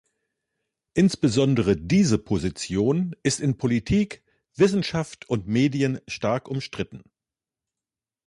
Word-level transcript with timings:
Insbesondere 0.95 1.77
diese 1.77 2.17
Position 2.17 3.15
ist 3.21 3.39
in 3.39 3.57
Politik, 3.59 4.23
Wissenschaft 4.55 5.29
und 5.29 5.45
Medien 5.45 5.99
stark 6.07 6.47
umstritten. 6.47 7.03